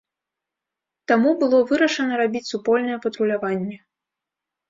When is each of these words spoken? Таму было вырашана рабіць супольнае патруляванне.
Таму 1.11 1.33
было 1.41 1.59
вырашана 1.71 2.13
рабіць 2.21 2.43
супольнае 2.53 2.97
патруляванне. 3.03 3.77